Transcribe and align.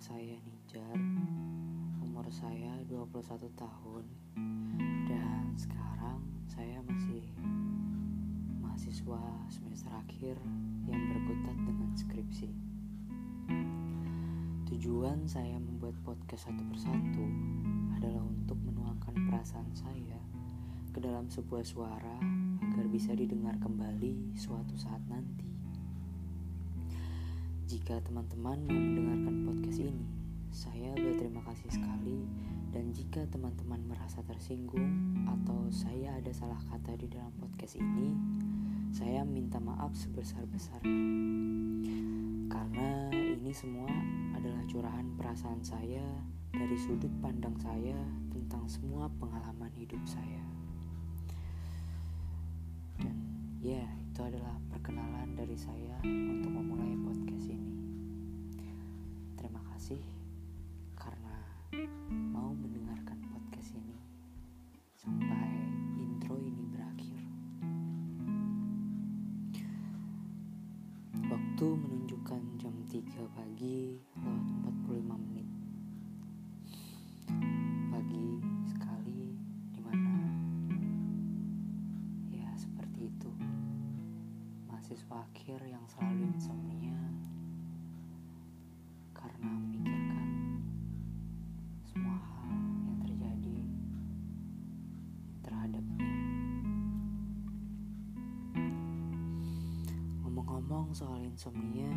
saya 0.00 0.32
Nijar. 0.48 0.96
Umur 2.00 2.24
saya 2.32 2.72
21 2.88 3.36
tahun 3.52 4.04
dan 5.04 5.52
sekarang 5.60 6.24
saya 6.48 6.80
masih 6.88 7.20
mahasiswa 8.64 9.20
semester 9.52 9.92
akhir 9.92 10.40
yang 10.88 11.04
berkutat 11.04 11.52
dengan 11.52 11.92
skripsi. 11.92 12.48
Tujuan 14.72 15.28
saya 15.28 15.60
membuat 15.60 15.92
podcast 16.00 16.48
satu 16.48 16.64
persatu 16.72 17.26
adalah 18.00 18.24
untuk 18.24 18.56
menuangkan 18.56 19.28
perasaan 19.28 19.68
saya 19.76 20.16
ke 20.96 21.04
dalam 21.04 21.28
sebuah 21.28 21.60
suara 21.60 22.16
agar 22.72 22.88
bisa 22.88 23.12
didengar 23.12 23.60
kembali 23.60 24.32
suatu 24.32 24.80
saat 24.80 25.04
nanti. 25.12 25.50
Jika 27.70 28.02
teman-teman 28.02 28.66
mau 28.66 28.74
mendengarkan 28.74 29.29
kasih 31.50 31.82
sekali 31.82 32.22
dan 32.70 32.94
jika 32.94 33.26
teman-teman 33.34 33.82
merasa 33.90 34.22
tersinggung 34.22 35.18
atau 35.26 35.66
saya 35.74 36.14
ada 36.14 36.30
salah 36.30 36.62
kata 36.70 36.94
di 36.94 37.10
dalam 37.10 37.34
podcast 37.42 37.82
ini, 37.82 38.14
saya 38.94 39.26
minta 39.26 39.58
maaf 39.58 39.90
sebesar-besarnya. 39.98 40.94
Karena 42.46 43.10
ini 43.10 43.50
semua 43.50 43.90
adalah 44.38 44.62
curahan 44.70 45.10
perasaan 45.18 45.58
saya 45.66 46.06
dari 46.54 46.78
sudut 46.78 47.10
pandang 47.18 47.58
saya 47.58 47.98
tentang 48.30 48.70
semua 48.70 49.10
pengalaman 49.18 49.74
hidup 49.74 50.06
saya. 50.06 50.46
Ya, 53.58 53.82
itu 54.06 54.20
adalah 54.22 54.54
perkenalan 54.70 55.34
dari 55.34 55.58
saya 55.58 55.98
untuk 56.06 56.54
memulai 56.54 56.94
podcast 57.02 57.50
ini. 57.50 57.74
Terima 59.34 59.66
kasih 59.74 60.19
Waktu 71.60 71.76
menunjukkan 71.76 72.42
jam 72.56 72.72
3 72.88 73.36
pagi 73.36 74.00
lewat 74.16 74.48
45 74.80 75.12
menit. 75.12 75.44
Pagi 77.92 78.28
sekali 78.64 79.36
di 79.68 79.80
mana 79.84 80.24
ya 82.32 82.48
seperti 82.56 83.12
itu 83.12 83.28
mahasiswa 84.72 85.20
akhir 85.20 85.60
yang 85.68 85.84
selalu 85.84 86.32
insomnia 86.32 86.96
karena 89.12 89.52
memikirkan 89.52 89.89
Ngomong-ngomong 100.90 101.06
soal 101.06 101.22
insomnia, 101.22 101.94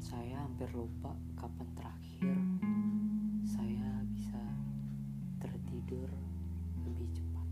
saya 0.00 0.40
hampir 0.40 0.64
lupa 0.72 1.12
kapan 1.36 1.68
terakhir 1.76 2.36
saya 3.44 4.00
bisa 4.08 4.40
tertidur 5.44 6.08
lebih 6.88 7.04
cepat. 7.12 7.48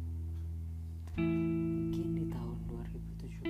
Mungkin 1.21 2.09
di 2.17 2.25
tahun 2.33 2.57
2017. 2.73 3.45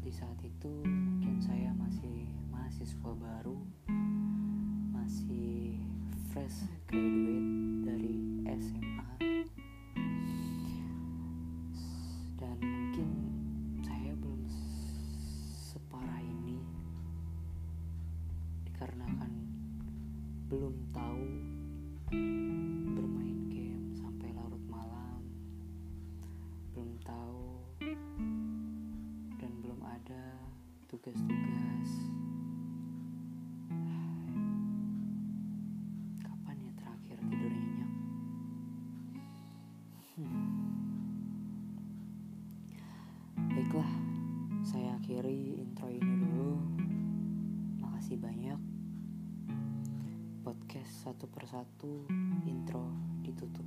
Di 0.00 0.12
saat 0.16 0.40
itu 0.40 0.72
mungkin 0.88 1.44
saya 1.44 1.76
masih 1.76 2.24
mahasiswa 2.48 3.12
baru, 3.20 3.60
masih 4.96 5.76
fresh 6.32 6.72
graduate 6.88 7.21
belum 20.62 20.94
tahu 20.94 21.26
bermain 22.94 23.38
game 23.50 23.90
sampai 23.98 24.30
larut 24.30 24.62
malam. 24.70 25.18
Belum 26.70 26.94
tahu 27.02 27.66
dan 29.42 29.50
belum 29.58 29.82
ada 29.82 30.38
tugas-tugas. 30.86 31.90
Kapan 36.22 36.56
ya 36.62 36.72
terakhir 36.78 37.18
tidur 37.26 37.50
nyenyak 37.50 37.92
Hmm. 40.14 40.46
baiklah 43.50 43.90
saya 44.62 44.94
akhiri 44.94 45.58
intro 45.58 45.90
ini 45.90 46.22
dulu. 46.22 46.54
Makasih 47.82 48.14
banyak 48.22 48.41
satu 51.02 51.26
persatu 51.26 52.06
intro 52.46 52.86
ditutup 53.26 53.66